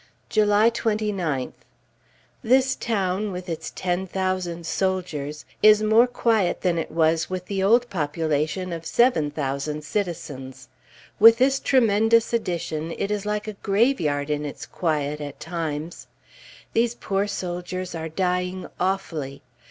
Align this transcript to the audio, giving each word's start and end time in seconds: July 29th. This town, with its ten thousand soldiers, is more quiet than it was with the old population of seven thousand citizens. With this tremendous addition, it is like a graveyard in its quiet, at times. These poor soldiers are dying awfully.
July 0.29 0.67
29th. 0.71 1.53
This 2.43 2.75
town, 2.75 3.31
with 3.31 3.47
its 3.47 3.69
ten 3.75 4.07
thousand 4.07 4.65
soldiers, 4.65 5.45
is 5.61 5.83
more 5.83 6.07
quiet 6.07 6.61
than 6.61 6.79
it 6.79 6.89
was 6.89 7.29
with 7.29 7.45
the 7.45 7.61
old 7.61 7.87
population 7.91 8.73
of 8.73 8.83
seven 8.83 9.29
thousand 9.29 9.83
citizens. 9.83 10.69
With 11.19 11.37
this 11.37 11.59
tremendous 11.59 12.33
addition, 12.33 12.95
it 12.97 13.11
is 13.11 13.27
like 13.27 13.47
a 13.47 13.53
graveyard 13.61 14.31
in 14.31 14.43
its 14.43 14.65
quiet, 14.65 15.21
at 15.21 15.39
times. 15.39 16.07
These 16.73 16.95
poor 16.95 17.27
soldiers 17.27 17.93
are 17.93 18.09
dying 18.09 18.65
awfully. 18.79 19.43